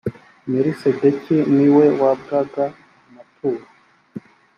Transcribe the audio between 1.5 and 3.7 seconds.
niwe wabwaga amaturo.